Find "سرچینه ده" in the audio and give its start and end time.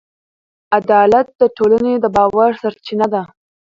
2.61-3.21